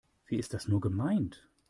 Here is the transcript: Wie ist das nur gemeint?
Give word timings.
Wie 0.25 0.37
ist 0.39 0.55
das 0.55 0.67
nur 0.67 0.81
gemeint? 0.81 1.47